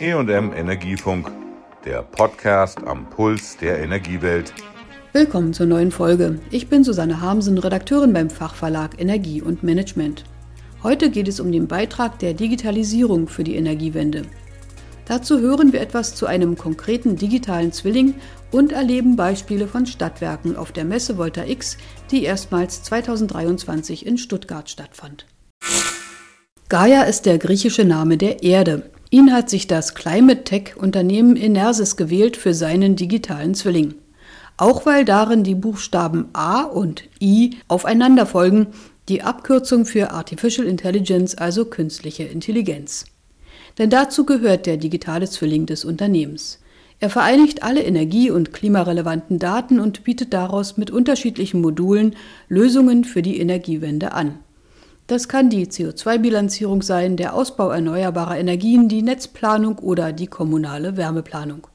EM 0.00 0.52
Energiefunk, 0.52 1.28
der 1.84 2.02
Podcast 2.02 2.78
am 2.86 3.10
Puls 3.10 3.56
der 3.56 3.80
Energiewelt. 3.80 4.54
Willkommen 5.12 5.52
zur 5.52 5.66
neuen 5.66 5.90
Folge. 5.90 6.38
Ich 6.52 6.68
bin 6.68 6.84
Susanne 6.84 7.20
Harmsen, 7.20 7.58
Redakteurin 7.58 8.12
beim 8.12 8.30
Fachverlag 8.30 9.00
Energie 9.00 9.42
und 9.42 9.64
Management. 9.64 10.22
Heute 10.84 11.10
geht 11.10 11.26
es 11.26 11.40
um 11.40 11.50
den 11.50 11.66
Beitrag 11.66 12.20
der 12.20 12.34
Digitalisierung 12.34 13.26
für 13.26 13.42
die 13.42 13.56
Energiewende. 13.56 14.22
Dazu 15.06 15.40
hören 15.40 15.72
wir 15.72 15.80
etwas 15.80 16.14
zu 16.14 16.26
einem 16.26 16.56
konkreten 16.56 17.16
digitalen 17.16 17.72
Zwilling 17.72 18.14
und 18.52 18.70
erleben 18.70 19.16
Beispiele 19.16 19.66
von 19.66 19.84
Stadtwerken 19.84 20.56
auf 20.56 20.70
der 20.70 20.84
Messe 20.84 21.18
Volta 21.18 21.44
X, 21.44 21.76
die 22.12 22.22
erstmals 22.22 22.84
2023 22.84 24.06
in 24.06 24.16
Stuttgart 24.16 24.70
stattfand. 24.70 25.26
Gaia 26.68 27.02
ist 27.02 27.26
der 27.26 27.38
griechische 27.38 27.84
Name 27.84 28.16
der 28.16 28.44
Erde. 28.44 28.90
Ihn 29.10 29.32
hat 29.32 29.48
sich 29.48 29.66
das 29.66 29.94
Climate 29.94 30.44
Tech 30.44 30.76
Unternehmen 30.76 31.36
Enersys 31.36 31.96
gewählt 31.96 32.36
für 32.36 32.52
seinen 32.52 32.94
digitalen 32.94 33.54
Zwilling. 33.54 33.94
Auch 34.58 34.84
weil 34.84 35.04
darin 35.04 35.44
die 35.44 35.54
Buchstaben 35.54 36.28
A 36.34 36.62
und 36.62 37.04
I 37.20 37.56
aufeinander 37.68 38.26
folgen, 38.26 38.66
die 39.08 39.22
Abkürzung 39.22 39.86
für 39.86 40.10
Artificial 40.10 40.66
Intelligence, 40.66 41.36
also 41.36 41.64
künstliche 41.64 42.24
Intelligenz. 42.24 43.06
Denn 43.78 43.88
dazu 43.88 44.26
gehört 44.26 44.66
der 44.66 44.76
digitale 44.76 45.30
Zwilling 45.30 45.64
des 45.64 45.84
Unternehmens. 45.84 46.60
Er 47.00 47.08
vereinigt 47.08 47.62
alle 47.62 47.84
energie- 47.84 48.30
und 48.30 48.52
klimarelevanten 48.52 49.38
Daten 49.38 49.78
und 49.78 50.04
bietet 50.04 50.32
daraus 50.32 50.76
mit 50.76 50.90
unterschiedlichen 50.90 51.60
Modulen 51.60 52.16
Lösungen 52.48 53.04
für 53.04 53.22
die 53.22 53.38
Energiewende 53.38 54.12
an. 54.12 54.40
Das 55.08 55.26
kann 55.26 55.48
die 55.48 55.66
CO2-Bilanzierung 55.66 56.82
sein, 56.82 57.16
der 57.16 57.32
Ausbau 57.32 57.70
erneuerbarer 57.70 58.36
Energien, 58.36 58.90
die 58.90 59.00
Netzplanung 59.00 59.78
oder 59.78 60.12
die 60.12 60.26
kommunale 60.26 60.98
Wärmeplanung. 60.98 61.66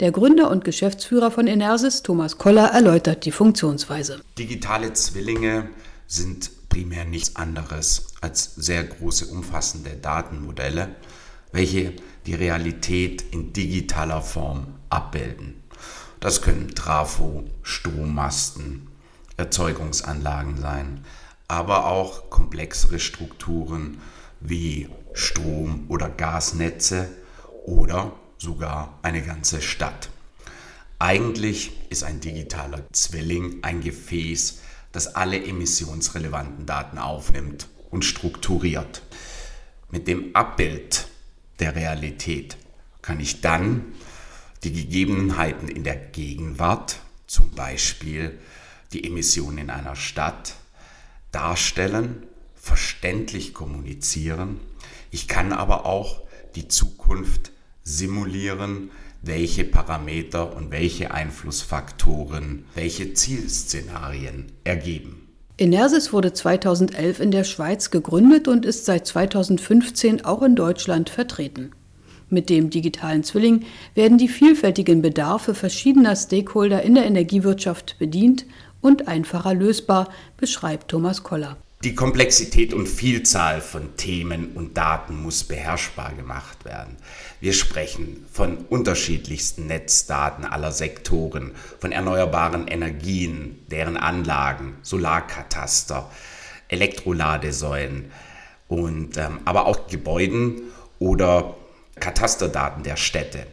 Der 0.00 0.12
Gründer 0.12 0.50
und 0.50 0.62
Geschäftsführer 0.62 1.30
von 1.30 1.46
Enersys, 1.46 2.02
Thomas 2.02 2.36
Koller, 2.36 2.66
erläutert 2.66 3.24
die 3.24 3.32
Funktionsweise. 3.32 4.20
Digitale 4.38 4.92
Zwillinge 4.92 5.70
sind 6.06 6.50
primär 6.68 7.06
nichts 7.06 7.34
anderes 7.36 8.08
als 8.20 8.54
sehr 8.56 8.84
große, 8.84 9.24
umfassende 9.28 9.96
Datenmodelle, 9.96 10.88
welche 11.52 11.94
die 12.26 12.34
Realität 12.34 13.24
in 13.30 13.54
digitaler 13.54 14.20
Form 14.20 14.66
abbilden. 14.90 15.62
Das 16.20 16.42
können 16.42 16.74
Trafo, 16.74 17.44
Strommasten, 17.62 18.88
Erzeugungsanlagen 19.38 20.58
sein, 20.58 21.00
aber 21.48 21.86
auch 21.86 22.30
komplexere 22.30 22.98
Strukturen 22.98 24.00
wie 24.40 24.88
Strom- 25.12 25.86
oder 25.88 26.08
Gasnetze 26.08 27.08
oder 27.64 28.12
sogar 28.38 28.98
eine 29.02 29.22
ganze 29.22 29.62
Stadt. 29.62 30.10
Eigentlich 30.98 31.72
ist 31.90 32.04
ein 32.04 32.20
digitaler 32.20 32.80
Zwilling 32.92 33.58
ein 33.62 33.80
Gefäß, 33.80 34.60
das 34.92 35.14
alle 35.14 35.42
emissionsrelevanten 35.42 36.66
Daten 36.66 36.98
aufnimmt 36.98 37.68
und 37.90 38.04
strukturiert. 38.04 39.02
Mit 39.90 40.08
dem 40.08 40.34
Abbild 40.34 41.08
der 41.60 41.76
Realität 41.76 42.56
kann 43.02 43.20
ich 43.20 43.40
dann 43.40 43.92
die 44.64 44.72
Gegebenheiten 44.72 45.68
in 45.68 45.84
der 45.84 45.96
Gegenwart, 45.96 46.98
zum 47.26 47.50
Beispiel 47.50 48.38
die 48.92 49.04
Emissionen 49.04 49.58
in 49.58 49.70
einer 49.70 49.96
Stadt, 49.96 50.56
darstellen, 51.36 52.22
verständlich 52.54 53.52
kommunizieren. 53.52 54.58
Ich 55.10 55.28
kann 55.28 55.52
aber 55.52 55.84
auch 55.84 56.22
die 56.54 56.66
Zukunft 56.66 57.52
simulieren, 57.82 58.90
welche 59.20 59.64
Parameter 59.64 60.56
und 60.56 60.70
welche 60.70 61.10
Einflussfaktoren 61.10 62.64
welche 62.74 63.12
Zielszenarien 63.12 64.46
ergeben. 64.64 65.28
Enersys 65.58 66.14
wurde 66.14 66.32
2011 66.32 67.20
in 67.20 67.30
der 67.32 67.44
Schweiz 67.44 67.90
gegründet 67.90 68.48
und 68.48 68.64
ist 68.64 68.86
seit 68.86 69.06
2015 69.06 70.24
auch 70.24 70.42
in 70.42 70.56
Deutschland 70.56 71.10
vertreten. 71.10 71.72
Mit 72.30 72.48
dem 72.48 72.70
digitalen 72.70 73.22
Zwilling 73.22 73.66
werden 73.94 74.16
die 74.16 74.28
vielfältigen 74.28 75.02
Bedarfe 75.02 75.54
verschiedener 75.54 76.16
Stakeholder 76.16 76.82
in 76.82 76.94
der 76.94 77.04
Energiewirtschaft 77.04 77.98
bedient 77.98 78.46
und 78.86 79.08
einfacher 79.08 79.52
lösbar, 79.52 80.08
beschreibt 80.36 80.92
Thomas 80.92 81.24
Koller. 81.24 81.56
Die 81.82 81.96
Komplexität 81.96 82.72
und 82.72 82.86
Vielzahl 82.86 83.60
von 83.60 83.96
Themen 83.96 84.52
und 84.54 84.76
Daten 84.76 85.20
muss 85.20 85.42
beherrschbar 85.42 86.12
gemacht 86.14 86.64
werden. 86.64 86.96
Wir 87.40 87.52
sprechen 87.52 88.24
von 88.32 88.58
unterschiedlichsten 88.70 89.66
Netzdaten 89.66 90.44
aller 90.44 90.70
Sektoren, 90.70 91.50
von 91.80 91.90
erneuerbaren 91.90 92.68
Energien, 92.68 93.58
deren 93.72 93.96
Anlagen, 93.96 94.76
Solarkataster, 94.82 96.08
Elektroladesäulen 96.68 98.12
und 98.68 99.16
ähm, 99.16 99.40
aber 99.46 99.66
auch 99.66 99.88
Gebäuden 99.88 100.62
oder 101.00 101.56
Katasterdaten 101.98 102.84
der 102.84 102.96
Städte. 102.96 103.48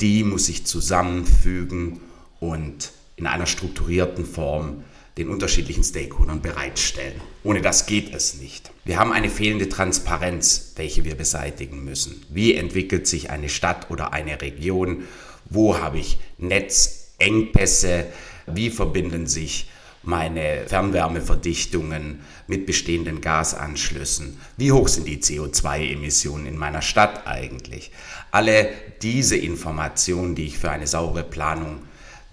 Die 0.00 0.24
muss 0.24 0.48
ich 0.48 0.64
zusammenfügen 0.64 2.00
und 2.40 2.92
in 3.18 3.26
einer 3.26 3.46
strukturierten 3.46 4.24
Form 4.24 4.84
den 5.18 5.28
unterschiedlichen 5.28 5.82
Stakeholdern 5.82 6.40
bereitstellen. 6.40 7.20
Ohne 7.42 7.60
das 7.60 7.86
geht 7.86 8.14
es 8.14 8.40
nicht. 8.40 8.70
Wir 8.84 8.98
haben 8.98 9.12
eine 9.12 9.28
fehlende 9.28 9.68
Transparenz, 9.68 10.72
welche 10.76 11.04
wir 11.04 11.16
beseitigen 11.16 11.84
müssen. 11.84 12.24
Wie 12.28 12.54
entwickelt 12.54 13.08
sich 13.08 13.28
eine 13.28 13.48
Stadt 13.48 13.90
oder 13.90 14.12
eine 14.12 14.40
Region? 14.40 15.02
Wo 15.50 15.76
habe 15.78 15.98
ich 15.98 16.18
Netzengpässe? 16.38 18.06
Wie 18.46 18.70
verbinden 18.70 19.26
sich 19.26 19.68
meine 20.04 20.64
Fernwärmeverdichtungen 20.68 22.20
mit 22.46 22.64
bestehenden 22.64 23.20
Gasanschlüssen? 23.20 24.38
Wie 24.56 24.70
hoch 24.70 24.86
sind 24.86 25.08
die 25.08 25.18
CO2-Emissionen 25.18 26.46
in 26.46 26.56
meiner 26.56 26.82
Stadt 26.82 27.26
eigentlich? 27.26 27.90
Alle 28.30 28.70
diese 29.02 29.36
Informationen, 29.36 30.36
die 30.36 30.46
ich 30.46 30.58
für 30.58 30.70
eine 30.70 30.86
saubere 30.86 31.24
Planung 31.24 31.80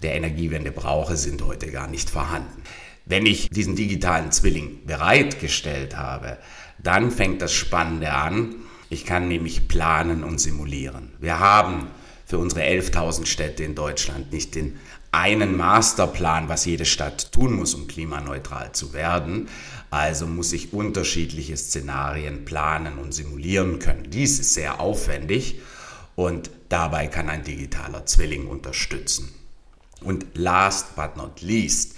der 0.02 0.14
Energiewende 0.14 0.72
brauche, 0.72 1.16
sind 1.16 1.42
heute 1.42 1.70
gar 1.70 1.88
nicht 1.88 2.10
vorhanden. 2.10 2.62
Wenn 3.04 3.24
ich 3.24 3.50
diesen 3.50 3.76
digitalen 3.76 4.32
Zwilling 4.32 4.84
bereitgestellt 4.84 5.96
habe, 5.96 6.38
dann 6.78 7.10
fängt 7.10 7.40
das 7.40 7.52
Spannende 7.52 8.12
an. 8.12 8.56
Ich 8.90 9.04
kann 9.04 9.28
nämlich 9.28 9.68
planen 9.68 10.24
und 10.24 10.38
simulieren. 10.38 11.12
Wir 11.20 11.38
haben 11.38 11.88
für 12.24 12.38
unsere 12.38 12.62
11.000 12.62 13.26
Städte 13.26 13.62
in 13.62 13.74
Deutschland 13.76 14.32
nicht 14.32 14.56
den 14.56 14.78
einen 15.12 15.56
Masterplan, 15.56 16.48
was 16.48 16.64
jede 16.64 16.84
Stadt 16.84 17.32
tun 17.32 17.54
muss, 17.54 17.74
um 17.74 17.86
klimaneutral 17.86 18.72
zu 18.72 18.92
werden. 18.92 19.48
Also 19.90 20.26
muss 20.26 20.52
ich 20.52 20.72
unterschiedliche 20.72 21.56
Szenarien 21.56 22.44
planen 22.44 22.98
und 22.98 23.12
simulieren 23.12 23.78
können. 23.78 24.10
Dies 24.10 24.40
ist 24.40 24.54
sehr 24.54 24.80
aufwendig 24.80 25.60
und 26.16 26.50
dabei 26.68 27.06
kann 27.06 27.30
ein 27.30 27.44
digitaler 27.44 28.04
Zwilling 28.04 28.46
unterstützen. 28.46 29.32
Und 30.02 30.26
last 30.34 30.94
but 30.96 31.16
not 31.16 31.40
least 31.40 31.94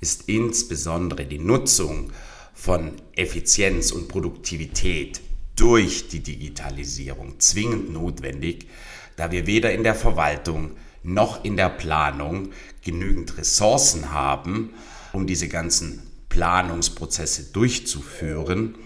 ist 0.00 0.28
insbesondere 0.28 1.26
die 1.26 1.38
Nutzung 1.38 2.12
von 2.54 2.92
Effizienz 3.16 3.90
und 3.90 4.08
Produktivität 4.08 5.20
durch 5.56 6.08
die 6.08 6.20
Digitalisierung 6.20 7.38
zwingend 7.38 7.92
notwendig, 7.92 8.66
da 9.16 9.30
wir 9.30 9.46
weder 9.46 9.72
in 9.72 9.82
der 9.82 9.94
Verwaltung 9.94 10.76
noch 11.02 11.44
in 11.44 11.56
der 11.56 11.68
Planung 11.68 12.50
genügend 12.82 13.36
Ressourcen 13.36 14.12
haben, 14.12 14.74
um 15.12 15.26
diese 15.26 15.48
ganzen 15.48 16.02
Planungsprozesse 16.28 17.52
durchzuführen. 17.52 18.76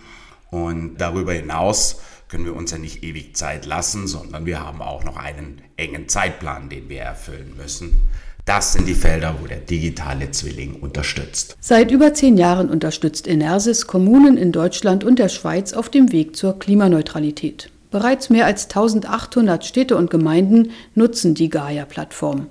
Und 0.50 0.96
darüber 0.98 1.32
hinaus 1.32 2.00
können 2.28 2.44
wir 2.44 2.56
uns 2.56 2.70
ja 2.70 2.78
nicht 2.78 3.02
ewig 3.02 3.36
Zeit 3.36 3.66
lassen, 3.66 4.08
sondern 4.08 4.46
wir 4.46 4.60
haben 4.60 4.82
auch 4.82 5.04
noch 5.04 5.16
einen 5.16 5.62
engen 5.76 6.08
Zeitplan, 6.08 6.68
den 6.68 6.88
wir 6.88 7.02
erfüllen 7.02 7.56
müssen. 7.56 8.00
Das 8.46 8.74
sind 8.74 8.86
die 8.86 8.94
Felder, 8.94 9.36
wo 9.40 9.46
der 9.46 9.60
digitale 9.60 10.30
Zwilling 10.30 10.74
unterstützt. 10.74 11.56
Seit 11.60 11.90
über 11.90 12.12
zehn 12.12 12.36
Jahren 12.36 12.68
unterstützt 12.68 13.26
Enersis 13.26 13.86
Kommunen 13.86 14.36
in 14.36 14.52
Deutschland 14.52 15.02
und 15.02 15.18
der 15.18 15.30
Schweiz 15.30 15.72
auf 15.72 15.88
dem 15.88 16.12
Weg 16.12 16.36
zur 16.36 16.58
Klimaneutralität. 16.58 17.70
Bereits 17.90 18.28
mehr 18.28 18.44
als 18.44 18.64
1800 18.64 19.64
Städte 19.64 19.96
und 19.96 20.10
Gemeinden 20.10 20.72
nutzen 20.94 21.34
die 21.34 21.48
Gaia-Plattform. 21.48 22.48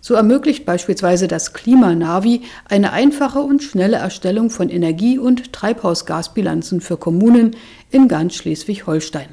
So 0.00 0.14
ermöglicht 0.14 0.64
beispielsweise 0.66 1.28
das 1.28 1.52
Klimanavi 1.52 2.42
eine 2.68 2.92
einfache 2.92 3.40
und 3.40 3.62
schnelle 3.62 3.98
Erstellung 3.98 4.50
von 4.50 4.70
Energie- 4.70 5.18
und 5.18 5.52
Treibhausgasbilanzen 5.52 6.80
für 6.80 6.96
Kommunen 6.96 7.54
in 7.90 8.08
ganz 8.08 8.34
Schleswig-Holstein. 8.34 9.28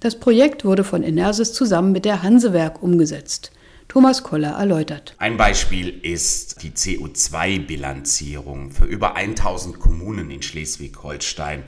Das 0.00 0.16
Projekt 0.16 0.66
wurde 0.66 0.84
von 0.84 1.02
Enersis 1.02 1.54
zusammen 1.54 1.92
mit 1.92 2.04
der 2.04 2.22
Hansewerk 2.22 2.82
umgesetzt. 2.82 3.50
Thomas 3.88 4.22
Koller 4.22 4.50
erläutert. 4.50 5.14
Ein 5.18 5.38
Beispiel 5.38 5.88
ist 5.88 6.62
die 6.62 6.72
CO2-Bilanzierung 6.72 8.70
für 8.70 8.84
über 8.84 9.16
1000 9.16 9.80
Kommunen 9.80 10.30
in 10.30 10.42
Schleswig-Holstein. 10.42 11.64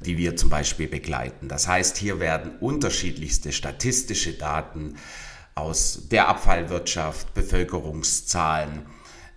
die 0.00 0.16
wir 0.16 0.36
zum 0.36 0.48
Beispiel 0.48 0.86
begleiten. 0.86 1.48
Das 1.48 1.66
heißt, 1.66 1.96
hier 1.96 2.20
werden 2.20 2.52
unterschiedlichste 2.60 3.50
statistische 3.50 4.34
Daten 4.34 4.94
aus 5.56 6.02
der 6.10 6.28
Abfallwirtschaft, 6.28 7.34
Bevölkerungszahlen, 7.34 8.86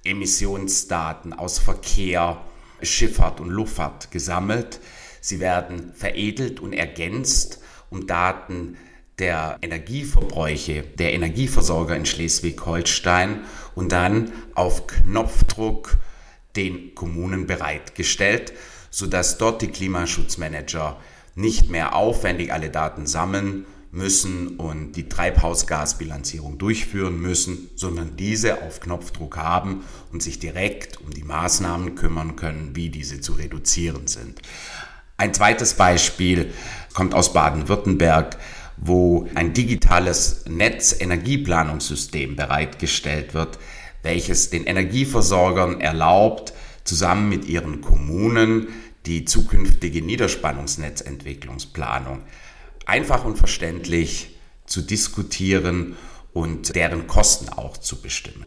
Emissionsdaten 0.04 1.34
aus 1.34 1.58
Verkehr, 1.58 2.46
Schifffahrt 2.84 3.40
und 3.40 3.50
Luftfahrt 3.50 4.12
gesammelt. 4.12 4.80
Sie 5.19 5.40
werden 5.40 5.94
veredelt 5.96 6.60
und 6.60 6.74
ergänzt 6.74 7.60
um 7.90 8.06
Daten 8.06 8.78
der 9.22 9.60
Energieverbräuche 9.62 10.84
der 10.98 11.14
Energieversorger 11.14 11.96
in 11.96 12.06
Schleswig-Holstein 12.06 13.42
und 13.76 13.92
dann 13.92 14.32
auf 14.56 14.88
Knopfdruck 14.88 15.98
den 16.56 16.96
Kommunen 16.96 17.48
bereitgestellt, 17.48 18.52
sodass 18.90 19.38
dort 19.38 19.62
die 19.62 19.68
Klimaschutzmanager 19.68 20.98
nicht 21.36 21.70
mehr 21.70 21.96
aufwendig 21.96 22.52
alle 22.52 22.72
Daten 22.72 23.06
sammeln 23.06 23.66
müssen 23.92 24.58
und 24.58 24.94
die 24.94 25.08
Treibhausgasbilanzierung 25.08 26.58
durchführen 26.58 27.22
müssen, 27.22 27.70
sondern 27.76 28.16
diese 28.18 28.64
auf 28.64 28.80
Knopfdruck 28.80 29.38
haben 29.38 29.84
und 30.12 30.24
sich 30.24 30.40
direkt 30.40 31.00
um 31.02 31.12
die 31.12 31.24
Maßnahmen 31.24 31.96
kümmern 31.96 32.36
können, 32.36 32.76
wie 32.76 32.90
diese 32.90 33.22
zu 33.22 33.34
reduzieren 33.34 34.08
sind. 34.08 34.42
Ein 35.18 35.34
zweites 35.34 35.76
Beispiel 35.76 36.52
kommt 36.94 37.14
aus 37.14 37.34
Baden-Württemberg, 37.34 38.38
wo 38.81 39.30
ein 39.36 39.54
digitales 39.54 40.44
Netzenergieplanungssystem 40.50 42.36
bereitgestellt 42.36 43.33
wird, 43.33 43.57
welches 44.01 44.50
den 44.50 44.66
Energieversorgern 44.66 45.80
erlaubt, 45.80 46.51
zusammen 46.83 47.30
mit 47.30 47.45
ihren 47.45 47.80
Kommunen 47.81 48.68
die 49.06 49.24
zukünftige 49.25 50.01
Niederspannungsnetzentwicklungsplanung 50.01 52.24
einfach 52.86 53.24
und 53.24 53.38
verständlich 53.38 54.36
zu 54.66 54.81
diskutieren 54.81 55.95
und 56.34 56.75
deren 56.75 57.07
Kosten 57.07 57.48
auch 57.50 57.77
zu 57.77 58.01
bestimmen. 58.01 58.45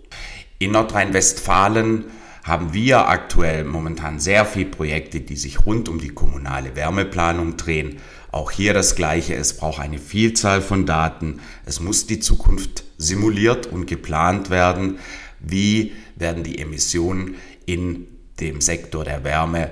In 0.59 0.73
Nordrhein-Westfalen 0.73 2.05
haben 2.45 2.75
wir 2.75 3.09
aktuell 3.09 3.65
momentan 3.65 4.21
sehr 4.21 4.45
viele 4.45 4.69
Projekte, 4.71 5.21
die 5.21 5.37
sich 5.37 5.65
rund 5.65 5.89
um 5.89 5.99
die 5.99 6.11
kommunale 6.11 6.77
Wärmeplanung 6.77 7.57
drehen. 7.57 7.97
Auch 8.31 8.51
hier 8.51 8.75
das 8.75 8.97
Gleiche, 8.97 9.35
es 9.35 9.57
braucht 9.57 9.81
eine 9.81 9.99
Vielzahl 9.99 10.61
von 10.61 10.85
Daten. 10.85 11.41
Es 11.65 11.81
muss 11.81 12.07
die 12.07 12.21
Zukunft 12.21 12.85
simuliert 12.99 13.67
und 13.67 13.87
geplant 13.87 14.51
werden. 14.51 14.99
Wie 15.41 15.93
werden 16.17 16.45
die 16.45 16.59
Emissionen 16.59 17.37
in 17.65 18.07
dem 18.41 18.61
Sektor 18.61 19.05
der 19.05 19.25
Wärme 19.25 19.71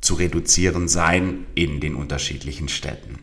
zu 0.00 0.14
reduzieren 0.14 0.88
sein 0.88 1.46
in 1.54 1.78
den 1.78 1.94
unterschiedlichen 1.94 2.68
Städten? 2.68 3.20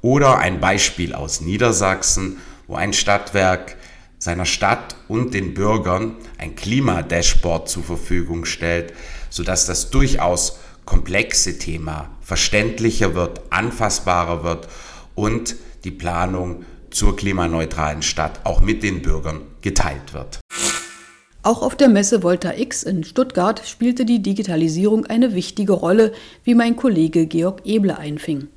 Oder 0.00 0.38
ein 0.38 0.60
Beispiel 0.60 1.12
aus 1.12 1.40
Niedersachsen, 1.40 2.36
wo 2.68 2.76
ein 2.76 2.92
Stadtwerk 2.92 3.76
seiner 4.20 4.44
Stadt 4.44 4.94
und 5.08 5.34
den 5.34 5.54
Bürgern 5.54 6.14
ein 6.38 6.54
Klimadashboard 6.54 7.68
zur 7.68 7.82
Verfügung 7.82 8.44
stellt, 8.44 8.92
sodass 9.30 9.66
das 9.66 9.90
durchaus 9.90 10.58
komplexe 10.84 11.58
Thema 11.58 12.10
verständlicher 12.20 13.14
wird, 13.14 13.40
anfassbarer 13.50 14.44
wird 14.44 14.68
und 15.14 15.56
die 15.84 15.90
Planung 15.90 16.64
zur 16.90 17.16
klimaneutralen 17.16 18.02
Stadt 18.02 18.40
auch 18.44 18.60
mit 18.60 18.82
den 18.82 19.00
Bürgern 19.00 19.40
geteilt 19.62 20.12
wird. 20.12 20.40
Auch 21.42 21.62
auf 21.62 21.74
der 21.74 21.88
Messe 21.88 22.22
Volta 22.22 22.52
X 22.54 22.82
in 22.82 23.02
Stuttgart 23.02 23.66
spielte 23.66 24.04
die 24.04 24.20
Digitalisierung 24.20 25.06
eine 25.06 25.34
wichtige 25.34 25.72
Rolle, 25.72 26.12
wie 26.44 26.54
mein 26.54 26.76
Kollege 26.76 27.26
Georg 27.26 27.62
Eble 27.64 27.96
einfing. 27.96 28.48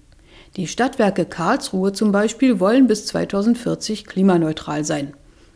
Die 0.58 0.68
Stadtwerke 0.68 1.26
Karlsruhe 1.26 1.94
zum 1.94 2.12
Beispiel 2.12 2.60
wollen 2.60 2.88
bis 2.88 3.06
2040 3.06 4.06
klimaneutral 4.06 4.84
sein. 4.84 5.14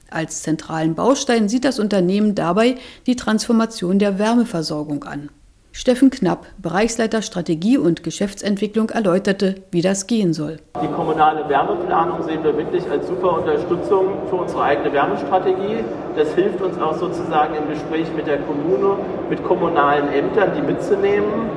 Als 0.10 0.42
zentralen 0.42 0.96
Baustein 0.96 1.50
sieht 1.50 1.66
das 1.66 1.80
Unternehmen 1.80 2.36
dabei 2.36 2.76
die 3.06 3.16
Transformation 3.16 4.00
der 4.00 4.20
Wärmeversorgung 4.20 5.04
an. 5.04 5.30
Steffen 5.72 6.10
Knapp, 6.10 6.48
Bereichsleiter 6.58 7.22
Strategie 7.22 7.78
und 7.78 8.04
Geschäftsentwicklung, 8.04 8.90
erläuterte, 8.90 9.56
wie 9.70 9.82
das 9.82 10.08
gehen 10.08 10.34
soll. 10.34 10.58
Die 10.82 10.88
kommunale 10.88 11.48
Wärmeplanung 11.48 12.24
sehen 12.24 12.44
wir 12.44 12.58
wirklich 12.58 12.84
als 12.90 13.08
super 13.08 13.38
Unterstützung 13.40 14.28
für 14.30 14.38
unsere 14.38 14.64
eigene 14.64 14.92
Wärmestrategie. 14.92 15.84
Das 16.16 16.34
hilft 16.34 16.62
uns 16.62 16.80
auch 16.80 16.98
sozusagen 16.98 17.54
im 17.54 17.70
Gespräch 17.70 18.08
mit 18.16 18.26
der 18.26 18.40
Kommune, 18.40 18.98
mit 19.30 19.44
kommunalen 19.44 20.12
Ämtern, 20.12 20.52
die 20.56 20.62
mitzunehmen, 20.62 21.50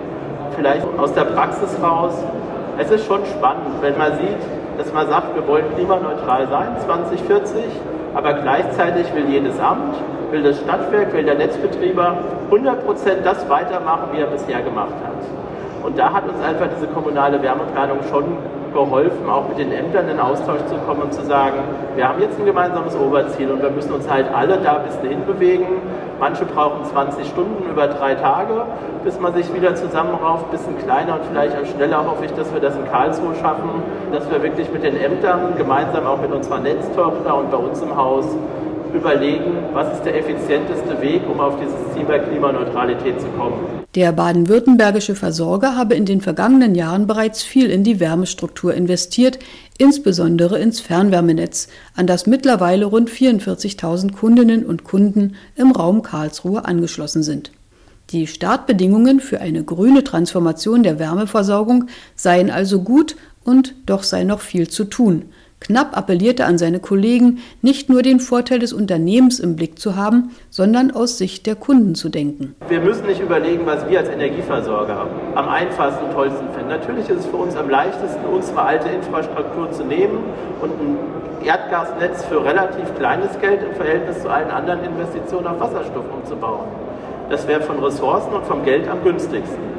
vielleicht 0.54 0.86
aus 0.98 1.14
der 1.14 1.24
Praxis 1.24 1.70
raus, 1.82 2.12
es 2.80 2.90
ist 2.90 3.06
schon 3.06 3.20
spannend, 3.26 3.82
wenn 3.82 3.98
man 3.98 4.12
sieht, 4.16 4.40
dass 4.78 4.90
man 4.92 5.06
sagt, 5.06 5.34
wir 5.34 5.46
wollen 5.46 5.66
klimaneutral 5.74 6.48
sein 6.48 6.76
2040, 6.82 7.64
aber 8.14 8.34
gleichzeitig 8.34 9.14
will 9.14 9.28
jedes 9.28 9.58
Amt, 9.60 9.94
will 10.30 10.42
das 10.42 10.58
Stadtwerk, 10.60 11.12
will 11.12 11.24
der 11.24 11.36
Netzbetrieber 11.36 12.18
100% 12.50 13.22
das 13.24 13.48
weitermachen, 13.48 14.08
wie 14.12 14.20
er 14.20 14.26
bisher 14.26 14.62
gemacht 14.62 14.94
hat. 15.04 15.84
Und 15.84 15.98
da 15.98 16.12
hat 16.12 16.24
uns 16.28 16.42
einfach 16.42 16.68
diese 16.76 16.88
kommunale 16.88 17.42
Wärmeplanung 17.42 17.98
schon 18.10 18.24
geholfen, 18.72 19.28
auch 19.28 19.48
mit 19.48 19.58
den 19.58 19.72
Ämtern 19.72 20.08
in 20.08 20.20
Austausch 20.20 20.64
zu 20.66 20.76
kommen 20.86 21.02
und 21.02 21.12
zu 21.12 21.24
sagen, 21.24 21.58
wir 21.96 22.08
haben 22.08 22.20
jetzt 22.20 22.38
ein 22.38 22.46
gemeinsames 22.46 22.96
Oberziel 22.96 23.50
und 23.50 23.62
wir 23.62 23.70
müssen 23.70 23.92
uns 23.92 24.08
halt 24.08 24.26
alle 24.32 24.58
da 24.58 24.76
ein 24.76 24.84
bisschen 24.84 25.08
hinbewegen. 25.08 25.66
Manche 26.20 26.44
brauchen 26.44 26.84
20 26.84 27.26
Stunden 27.28 27.64
über 27.70 27.86
drei 27.86 28.14
Tage, 28.14 28.66
bis 29.02 29.18
man 29.18 29.32
sich 29.32 29.52
wieder 29.54 29.74
zusammenrauft, 29.74 30.50
bisschen 30.50 30.76
kleiner 30.76 31.14
und 31.14 31.24
vielleicht 31.24 31.56
auch 31.56 31.64
schneller 31.64 32.04
hoffe 32.04 32.26
ich, 32.26 32.32
dass 32.32 32.52
wir 32.52 32.60
das 32.60 32.76
in 32.76 32.84
Karlsruhe 32.90 33.34
schaffen, 33.40 33.82
dass 34.12 34.30
wir 34.30 34.42
wirklich 34.42 34.70
mit 34.70 34.82
den 34.82 35.00
Ämtern 35.00 35.54
gemeinsam 35.56 36.06
auch 36.06 36.20
mit 36.20 36.30
unserer 36.30 36.58
Netztochter 36.58 37.38
und 37.38 37.50
bei 37.50 37.56
uns 37.56 37.80
im 37.80 37.96
Haus 37.96 38.26
überlegen, 38.94 39.56
was 39.72 39.94
ist 39.94 40.04
der 40.04 40.18
effizienteste 40.18 41.00
Weg, 41.00 41.22
um 41.28 41.40
auf 41.40 41.58
dieses 41.60 41.94
Ziel 41.94 42.04
der 42.04 42.20
Klimaneutralität 42.20 43.20
zu 43.20 43.26
kommen. 43.28 43.80
Der 43.96 44.12
baden-württembergische 44.12 45.16
Versorger 45.16 45.76
habe 45.76 45.94
in 45.94 46.04
den 46.04 46.20
vergangenen 46.20 46.76
Jahren 46.76 47.08
bereits 47.08 47.42
viel 47.42 47.70
in 47.70 47.82
die 47.82 47.98
Wärmestruktur 47.98 48.72
investiert, 48.72 49.40
insbesondere 49.78 50.60
ins 50.60 50.80
Fernwärmenetz, 50.80 51.68
an 51.96 52.06
das 52.06 52.26
mittlerweile 52.26 52.84
rund 52.84 53.10
44.000 53.10 54.12
Kundinnen 54.12 54.64
und 54.64 54.84
Kunden 54.84 55.34
im 55.56 55.72
Raum 55.72 56.02
Karlsruhe 56.02 56.64
angeschlossen 56.64 57.24
sind. 57.24 57.50
Die 58.10 58.26
Startbedingungen 58.26 59.20
für 59.20 59.40
eine 59.40 59.64
grüne 59.64 60.04
Transformation 60.04 60.82
der 60.82 60.98
Wärmeversorgung 60.98 61.86
seien 62.14 62.50
also 62.50 62.82
gut 62.82 63.16
und 63.44 63.74
doch 63.86 64.02
sei 64.02 64.24
noch 64.24 64.40
viel 64.40 64.68
zu 64.68 64.84
tun. 64.84 65.26
Knapp 65.60 65.96
appellierte 65.96 66.46
an 66.46 66.56
seine 66.56 66.80
Kollegen, 66.80 67.38
nicht 67.60 67.90
nur 67.90 68.02
den 68.02 68.18
Vorteil 68.18 68.58
des 68.58 68.72
Unternehmens 68.72 69.38
im 69.38 69.56
Blick 69.56 69.78
zu 69.78 69.94
haben, 69.94 70.30
sondern 70.48 70.90
aus 70.90 71.18
Sicht 71.18 71.46
der 71.46 71.54
Kunden 71.54 71.94
zu 71.94 72.08
denken. 72.08 72.54
Wir 72.68 72.80
müssen 72.80 73.06
nicht 73.06 73.20
überlegen, 73.20 73.66
was 73.66 73.86
wir 73.88 73.98
als 73.98 74.08
Energieversorger 74.08 75.06
am 75.34 75.48
einfachsten 75.48 76.06
und 76.06 76.12
tollsten 76.12 76.48
finden. 76.54 76.68
Natürlich 76.68 77.08
ist 77.10 77.20
es 77.20 77.26
für 77.26 77.36
uns 77.36 77.54
am 77.56 77.68
leichtesten, 77.68 78.24
unsere 78.24 78.62
alte 78.62 78.88
Infrastruktur 78.88 79.70
zu 79.70 79.84
nehmen 79.84 80.18
und 80.62 80.70
ein 80.70 81.46
Erdgasnetz 81.46 82.24
für 82.24 82.42
relativ 82.42 82.94
kleines 82.96 83.38
Geld 83.40 83.60
im 83.62 83.74
Verhältnis 83.74 84.22
zu 84.22 84.30
allen 84.30 84.50
anderen 84.50 84.82
Investitionen 84.82 85.46
auf 85.46 85.60
Wasserstoff 85.60 86.04
umzubauen. 86.12 86.68
Das 87.28 87.46
wäre 87.46 87.60
von 87.60 87.78
Ressourcen 87.78 88.32
und 88.32 88.44
vom 88.46 88.64
Geld 88.64 88.88
am 88.88 89.04
günstigsten. 89.04 89.69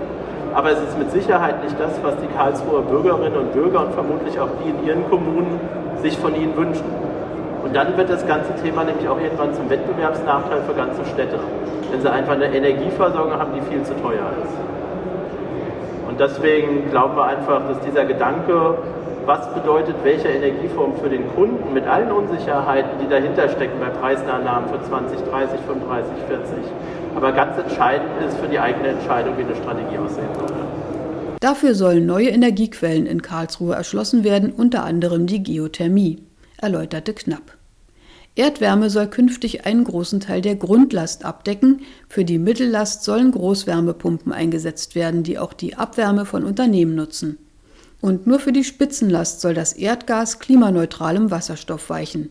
Aber 0.54 0.72
es 0.72 0.82
ist 0.82 0.98
mit 0.98 1.12
Sicherheit 1.12 1.64
nicht 1.64 1.80
das, 1.80 1.92
was 2.04 2.16
die 2.18 2.28
Karlsruher 2.28 2.82
Bürgerinnen 2.82 3.38
und 3.38 3.54
Bürger 3.54 3.86
und 3.86 3.94
vermutlich 3.94 4.40
auch 4.40 4.50
die 4.64 4.70
in 4.70 4.86
ihren 4.86 5.10
Kommunen 5.10 5.60
sich 6.02 6.18
von 6.18 6.36
ihnen 6.36 6.56
wünschen. 6.58 6.86
Und 7.64 7.76
dann 7.76 7.96
wird 7.96 8.10
das 8.10 8.26
ganze 8.28 8.54
Thema 8.62 8.84
nämlich 8.84 9.08
auch 9.08 9.20
irgendwann 9.20 9.54
zum 9.54 9.70
Wettbewerbsnachteil 9.70 10.62
für 10.68 10.74
ganze 10.74 11.06
Städte, 11.06 11.40
wenn 11.90 12.02
sie 12.02 12.12
einfach 12.12 12.34
eine 12.34 12.54
Energieversorgung 12.54 13.32
haben, 13.34 13.54
die 13.56 13.62
viel 13.62 13.84
zu 13.84 13.94
teuer 14.02 14.28
ist. 14.44 14.72
Und 16.10 16.20
deswegen 16.20 16.90
glauben 16.90 17.16
wir 17.16 17.26
einfach, 17.26 17.62
dass 17.70 17.80
dieser 17.80 18.04
Gedanke, 18.04 18.76
was 19.26 19.54
bedeutet 19.54 19.96
welche 20.04 20.28
Energieform 20.28 20.96
für 21.02 21.10
den 21.10 21.28
Kunden 21.36 21.74
mit 21.74 21.86
allen 21.86 22.12
Unsicherheiten, 22.12 23.00
die 23.02 23.08
dahinter 23.08 23.50
stecken 23.50 23.80
bei 23.80 23.90
Preisnahnahmen 23.90 24.70
für 24.70 24.84
20, 24.84 25.20
30, 25.30 25.60
35, 25.68 26.12
40, 26.28 26.54
aber 27.16 27.32
ganz 27.32 27.58
entscheidend 27.58 28.12
ist 28.28 28.38
für 28.38 28.48
die 28.48 28.60
eigene 28.60 28.90
Entscheidung, 28.90 29.38
wie 29.38 29.44
eine 29.44 29.56
Strategie 29.56 29.98
aussehen 29.98 30.30
würde. 30.40 30.54
Dafür 31.40 31.74
sollen 31.76 32.06
neue 32.06 32.30
Energiequellen 32.30 33.06
in 33.06 33.22
Karlsruhe 33.22 33.74
erschlossen 33.74 34.24
werden, 34.24 34.52
unter 34.52 34.84
anderem 34.84 35.26
die 35.26 35.42
Geothermie, 35.42 36.24
erläuterte 36.58 37.14
Knapp. 37.14 37.58
Erdwärme 38.36 38.90
soll 38.90 39.08
künftig 39.08 39.66
einen 39.66 39.84
großen 39.84 40.22
Teil 40.22 40.42
der 40.42 40.56
Grundlast 40.56 41.26
abdecken. 41.26 41.82
Für 42.08 42.24
die 42.24 42.38
Mittellast 42.38 43.04
sollen 43.04 43.32
Großwärmepumpen 43.32 44.32
eingesetzt 44.32 44.96
werden, 44.96 45.24
die 45.24 45.38
auch 45.38 45.52
die 45.52 45.76
Abwärme 45.76 46.26
von 46.26 46.46
Unternehmen 46.46 46.96
nutzen. 46.96 47.38
Und 48.02 48.28
nur 48.28 48.40
für 48.40 48.52
die 48.52 48.64
Spitzenlast 48.64 49.42
soll 49.42 49.54
das 49.54 49.74
Erdgas 49.74 50.40
klimaneutralem 50.40 51.32
Wasserstoff 51.32 51.90
weichen. 51.90 52.30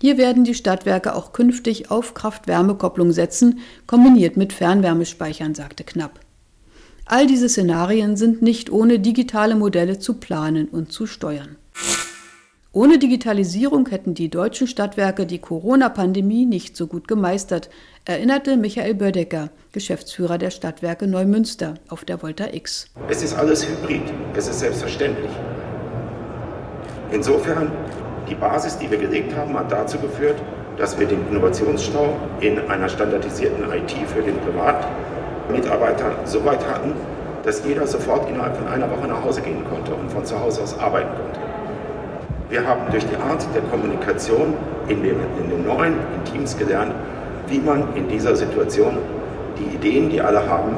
Hier 0.00 0.18
werden 0.18 0.44
die 0.44 0.54
Stadtwerke 0.54 1.14
auch 1.14 1.32
künftig 1.32 1.90
auf 1.90 2.12
Kraft-Wärme-Kopplung 2.14 3.12
setzen, 3.12 3.60
kombiniert 3.86 4.36
mit 4.36 4.52
Fernwärmespeichern, 4.52 5.54
sagte 5.54 5.84
Knapp. 5.84 6.20
All 7.06 7.26
diese 7.26 7.48
Szenarien 7.48 8.16
sind 8.16 8.42
nicht 8.42 8.70
ohne 8.70 8.98
digitale 8.98 9.54
Modelle 9.54 9.98
zu 9.98 10.14
planen 10.14 10.68
und 10.68 10.92
zu 10.92 11.06
steuern. 11.06 11.56
Ohne 12.76 12.98
Digitalisierung 12.98 13.88
hätten 13.88 14.14
die 14.14 14.28
deutschen 14.28 14.66
Stadtwerke 14.66 15.26
die 15.26 15.38
Corona-Pandemie 15.38 16.44
nicht 16.44 16.76
so 16.76 16.88
gut 16.88 17.06
gemeistert, 17.06 17.70
erinnerte 18.04 18.56
Michael 18.56 18.94
Bödecker, 18.94 19.50
Geschäftsführer 19.70 20.38
der 20.38 20.50
Stadtwerke 20.50 21.06
Neumünster, 21.06 21.74
auf 21.88 22.04
der 22.04 22.20
Volta 22.20 22.46
X. 22.52 22.88
Es 23.08 23.22
ist 23.22 23.38
alles 23.38 23.64
hybrid, 23.64 24.02
es 24.36 24.48
ist 24.48 24.58
selbstverständlich. 24.58 25.30
Insofern, 27.12 27.70
die 28.28 28.34
Basis, 28.34 28.76
die 28.76 28.90
wir 28.90 28.98
gelegt 28.98 29.36
haben, 29.36 29.56
hat 29.56 29.70
dazu 29.70 29.96
geführt, 29.98 30.42
dass 30.76 30.98
wir 30.98 31.06
den 31.06 31.24
Innovationsstau 31.28 32.16
in 32.40 32.58
einer 32.58 32.88
standardisierten 32.88 33.66
IT 33.72 33.92
für 34.08 34.22
den 34.22 34.36
Privatmitarbeiter 34.38 36.10
so 36.24 36.44
weit 36.44 36.66
hatten, 36.68 36.92
dass 37.44 37.64
jeder 37.64 37.86
sofort 37.86 38.28
innerhalb 38.28 38.56
von 38.56 38.66
einer 38.66 38.90
Woche 38.90 39.06
nach 39.06 39.22
Hause 39.22 39.42
gehen 39.42 39.64
konnte 39.70 39.94
und 39.94 40.10
von 40.10 40.24
zu 40.24 40.40
Hause 40.40 40.62
aus 40.62 40.76
arbeiten 40.76 41.14
konnte. 41.14 41.43
Wir 42.50 42.66
haben 42.66 42.90
durch 42.90 43.06
die 43.06 43.16
Art 43.16 43.46
der 43.54 43.62
Kommunikation 43.62 44.54
in 44.88 45.02
den, 45.02 45.16
in 45.42 45.50
den 45.50 45.66
neuen 45.66 45.94
in 45.94 46.32
Teams 46.32 46.56
gelernt, 46.56 46.92
wie 47.48 47.58
man 47.58 47.94
in 47.94 48.08
dieser 48.08 48.36
Situation 48.36 48.98
die 49.58 49.74
Ideen, 49.74 50.10
die 50.10 50.20
alle 50.20 50.46
haben, 50.48 50.76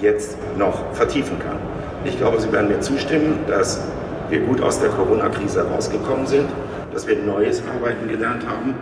jetzt 0.00 0.36
noch 0.58 0.92
vertiefen 0.92 1.38
kann. 1.38 1.56
Ich 2.04 2.18
glaube, 2.18 2.40
Sie 2.40 2.50
werden 2.52 2.68
mir 2.68 2.80
zustimmen, 2.80 3.40
dass 3.46 3.82
wir 4.30 4.40
gut 4.40 4.62
aus 4.62 4.80
der 4.80 4.90
Corona-Krise 4.90 5.66
herausgekommen 5.68 6.26
sind, 6.26 6.48
dass 6.92 7.06
wir 7.06 7.16
neues 7.18 7.62
Arbeiten 7.74 8.08
gelernt 8.08 8.46
haben. 8.46 8.74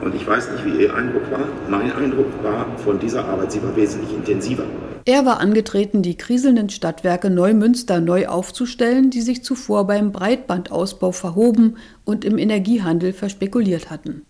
Und 0.00 0.14
ich 0.14 0.26
weiß 0.26 0.50
nicht, 0.50 0.64
wie 0.64 0.82
Ihr 0.82 0.94
Eindruck 0.94 1.30
war. 1.30 1.40
Mein 1.68 1.92
Eindruck 1.92 2.26
war 2.42 2.66
von 2.84 2.98
dieser 2.98 3.24
Arbeit, 3.24 3.52
sie 3.52 3.62
war 3.62 3.74
wesentlich 3.76 4.12
intensiver. 4.12 4.64
Er 5.04 5.26
war 5.26 5.40
angetreten, 5.40 6.02
die 6.02 6.16
kriselnden 6.16 6.70
Stadtwerke 6.70 7.28
Neumünster 7.28 8.00
neu 8.00 8.28
aufzustellen, 8.28 9.10
die 9.10 9.20
sich 9.20 9.42
zuvor 9.42 9.86
beim 9.86 10.12
Breitbandausbau 10.12 11.10
verhoben 11.10 11.76
und 12.04 12.24
im 12.24 12.38
Energiehandel 12.38 13.12
verspekuliert 13.12 13.90
hatten. 13.90 14.22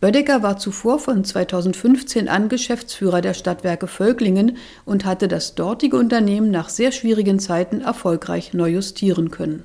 Bödecker 0.00 0.42
war 0.42 0.56
zuvor 0.56 0.98
von 0.98 1.24
2015 1.24 2.28
an 2.28 2.48
Geschäftsführer 2.48 3.20
der 3.20 3.34
Stadtwerke 3.34 3.86
Völklingen 3.88 4.56
und 4.84 5.04
hatte 5.04 5.28
das 5.28 5.56
dortige 5.56 5.96
Unternehmen 5.96 6.50
nach 6.50 6.68
sehr 6.68 6.92
schwierigen 6.92 7.40
Zeiten 7.40 7.80
erfolgreich 7.80 8.54
neu 8.54 8.68
justieren 8.68 9.30
können. 9.30 9.64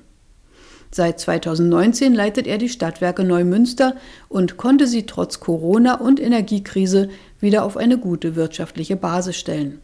Seit 0.92 1.20
2019 1.20 2.14
leitet 2.14 2.48
er 2.48 2.58
die 2.58 2.70
Stadtwerke 2.70 3.24
Neumünster 3.24 3.96
und 4.28 4.58
konnte 4.58 4.88
sie 4.88 5.06
trotz 5.06 5.40
Corona 5.40 5.96
und 5.96 6.20
Energiekrise 6.20 7.10
wieder 7.40 7.64
auf 7.64 7.78
eine 7.78 7.98
gute 7.98 8.36
wirtschaftliche 8.36 8.96
Basis 8.96 9.38
stellen. 9.38 9.80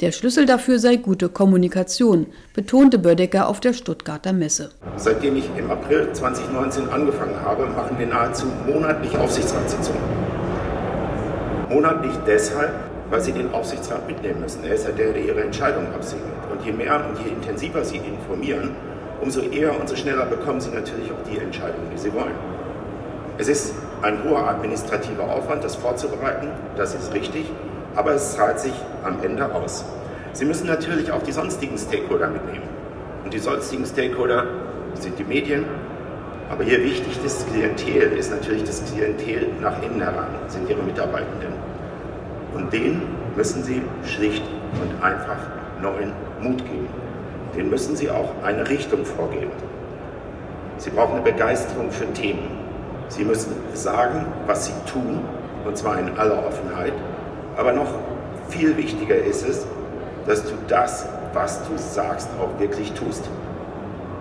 Der 0.00 0.10
Schlüssel 0.10 0.46
dafür 0.46 0.78
sei 0.78 0.96
gute 0.96 1.28
Kommunikation, 1.28 2.26
betonte 2.54 2.98
Bödecker 2.98 3.46
auf 3.48 3.60
der 3.60 3.72
Stuttgarter 3.72 4.32
Messe. 4.32 4.70
Seitdem 4.96 5.36
ich 5.36 5.48
im 5.56 5.70
April 5.70 6.12
2019 6.12 6.88
angefangen 6.88 7.40
habe, 7.40 7.66
machen 7.66 7.98
wir 7.98 8.06
nahezu 8.06 8.46
monatlich 8.66 9.16
Aufsichtsratssitzungen. 9.16 10.02
Monatlich 11.70 12.12
deshalb, 12.26 12.72
weil 13.10 13.20
Sie 13.20 13.32
den 13.32 13.52
Aufsichtsrat 13.52 14.06
mitnehmen 14.08 14.40
müssen. 14.40 14.64
Er 14.64 14.74
ist 14.74 14.86
ja 14.86 14.92
der, 14.92 15.12
der 15.12 15.24
Ihre 15.24 15.42
Entscheidungen 15.42 15.94
absegnet. 15.94 16.32
Und 16.50 16.64
je 16.64 16.72
mehr 16.72 17.04
und 17.08 17.24
je 17.24 17.30
intensiver 17.30 17.84
Sie 17.84 17.98
informieren, 17.98 18.74
umso 19.20 19.40
eher 19.40 19.78
und 19.78 19.88
so 19.88 19.94
schneller 19.94 20.26
bekommen 20.26 20.60
Sie 20.60 20.70
natürlich 20.70 21.12
auch 21.12 21.30
die 21.30 21.38
Entscheidungen, 21.38 21.88
die 21.94 21.98
Sie 21.98 22.12
wollen. 22.12 22.34
Es 23.38 23.48
ist 23.48 23.74
ein 24.02 24.24
hoher 24.24 24.48
administrativer 24.48 25.24
Aufwand, 25.24 25.62
das 25.62 25.76
vorzubereiten, 25.76 26.48
das 26.76 26.94
ist 26.94 27.14
richtig, 27.14 27.46
aber 27.94 28.12
es 28.12 28.36
zahlt 28.36 28.60
sich 28.60 28.72
am 29.04 29.22
Ende 29.22 29.54
aus. 29.54 29.84
Sie 30.32 30.44
müssen 30.44 30.66
natürlich 30.66 31.12
auch 31.12 31.22
die 31.22 31.32
sonstigen 31.32 31.76
Stakeholder 31.76 32.28
mitnehmen. 32.28 32.68
Und 33.24 33.34
die 33.34 33.38
sonstigen 33.38 33.84
Stakeholder 33.84 34.46
sind 34.94 35.18
die 35.18 35.24
Medien, 35.24 35.64
aber 36.50 36.64
hier 36.64 36.82
wichtig 36.82 37.18
das 37.22 37.46
Klientel 37.46 38.12
ist 38.12 38.30
natürlich 38.30 38.64
das 38.64 38.82
Klientel 38.90 39.48
nach 39.60 39.82
innen 39.82 40.00
heran, 40.00 40.28
sind 40.48 40.68
ihre 40.68 40.82
Mitarbeitenden. 40.82 41.52
Und 42.54 42.72
denen 42.72 43.02
müssen 43.36 43.62
Sie 43.62 43.82
schlicht 44.04 44.44
und 44.80 45.02
einfach 45.02 45.38
neuen 45.80 46.12
Mut 46.40 46.58
geben 46.58 46.88
den 47.56 47.70
müssen 47.70 47.96
Sie 47.96 48.10
auch 48.10 48.30
eine 48.42 48.68
Richtung 48.68 49.04
vorgeben. 49.04 49.50
Sie 50.78 50.90
brauchen 50.90 51.16
eine 51.16 51.22
Begeisterung 51.22 51.90
für 51.90 52.10
Themen. 52.12 52.48
Sie 53.08 53.24
müssen 53.24 53.52
sagen, 53.74 54.26
was 54.46 54.66
Sie 54.66 54.72
tun, 54.90 55.20
und 55.64 55.76
zwar 55.76 55.98
in 55.98 56.16
aller 56.18 56.46
Offenheit. 56.46 56.94
Aber 57.56 57.72
noch 57.72 57.88
viel 58.48 58.76
wichtiger 58.76 59.16
ist 59.16 59.46
es, 59.46 59.66
dass 60.26 60.42
du 60.44 60.52
das, 60.68 61.06
was 61.32 61.60
du 61.68 61.76
sagst, 61.76 62.28
auch 62.40 62.60
wirklich 62.60 62.92
tust. 62.92 63.24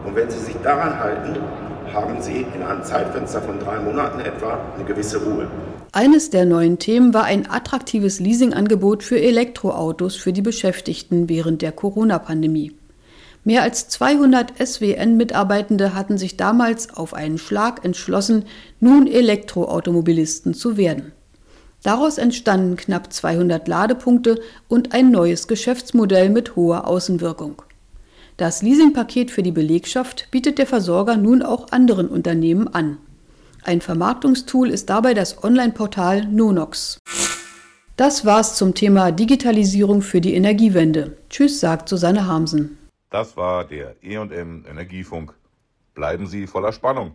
Und 0.06 0.16
wenn 0.16 0.30
Sie 0.30 0.40
sich 0.40 0.56
daran 0.64 1.00
halten, 1.00 1.38
haben 1.94 2.22
Sie 2.22 2.46
in 2.56 2.64
einem 2.64 2.84
Zeitfenster 2.84 3.42
von 3.42 3.60
drei 3.60 3.80
Monaten 3.80 4.20
etwa 4.22 4.60
eine 4.76 4.86
gewisse 4.86 5.24
Ruhe. 5.24 5.48
Eines 5.92 6.30
der 6.30 6.46
neuen 6.46 6.80
Themen 6.80 7.14
war 7.14 7.26
ein 7.26 7.50
attraktives 7.50 8.20
Leasingangebot 8.20 9.04
für 9.04 9.20
Elektroautos 9.20 10.16
für 10.16 10.32
die 10.32 10.42
Beschäftigten 10.42 11.28
während 11.28 11.62
der 11.62 11.74
Corona-Pandemie. 11.74 12.74
Mehr 13.44 13.64
als 13.64 13.90
200 13.90 14.54
SWN-Mitarbeitende 14.66 15.94
hatten 15.94 16.18
sich 16.18 16.38
damals 16.38 16.96
auf 16.96 17.14
einen 17.14 17.38
Schlag 17.38 17.84
entschlossen, 17.84 18.46
nun 18.80 19.08
Elektroautomobilisten 19.08 20.54
zu 20.54 20.78
werden. 20.78 21.12
Daraus 21.84 22.18
entstanden 22.18 22.76
knapp 22.76 23.12
200 23.12 23.68
Ladepunkte 23.68 24.40
und 24.68 24.94
ein 24.94 25.10
neues 25.10 25.48
Geschäftsmodell 25.48 26.30
mit 26.30 26.56
hoher 26.56 26.88
Außenwirkung. 26.88 27.64
Das 28.38 28.62
Leasingpaket 28.62 29.32
für 29.32 29.44
die 29.44 29.52
Belegschaft 29.52 30.30
bietet 30.32 30.58
der 30.58 30.68
Versorger 30.68 31.18
nun 31.18 31.42
auch 31.42 31.72
anderen 31.72 32.08
Unternehmen 32.08 32.68
an. 32.68 32.98
Ein 33.64 33.82
Vermarktungstool 33.82 34.70
ist 34.70 34.90
dabei 34.90 35.14
das 35.14 35.44
Online-Portal 35.44 36.26
Nonox. 36.26 36.98
Das 37.98 38.26
war's 38.26 38.56
zum 38.56 38.74
Thema 38.74 39.12
Digitalisierung 39.12 40.02
für 40.02 40.22
die 40.22 40.34
Energiewende. 40.34 41.18
Tschüss, 41.30 41.60
sagt 41.60 41.88
Susanne 41.88 42.26
Hamsen. 42.26 42.78
Das 43.12 43.38
war 43.38 43.66
der 43.66 43.96
EM 44.02 44.66
Energiefunk. 44.68 45.36
Bleiben 45.94 46.26
Sie 46.26 46.48
voller 46.48 46.72
Spannung. 46.72 47.12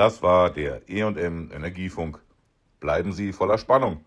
Das 0.00 0.22
war 0.22 0.48
der 0.48 0.88
EM 0.88 1.50
Energiefunk. 1.52 2.22
Bleiben 2.80 3.12
Sie 3.12 3.34
voller 3.34 3.58
Spannung. 3.58 4.02